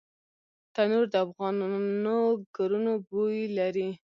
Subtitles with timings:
[0.73, 2.19] تنور د افغانو
[2.55, 3.89] کورونو بوی لري